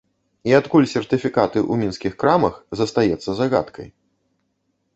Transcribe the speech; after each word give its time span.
І 0.51 0.53
адкуль 0.59 0.87
сертыфікаты 0.93 1.59
ў 1.71 1.85
мінскіх 1.85 2.17
крамах, 2.25 2.57
застаецца 2.81 3.29
загадкай. 3.43 3.87